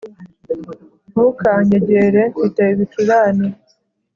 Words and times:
Ntukanyegere 1.11 2.21
Mfite 2.33 2.61
ibicurane 2.73 3.47